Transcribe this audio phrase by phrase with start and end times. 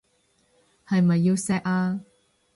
[0.87, 2.01] 係咪要錫啊？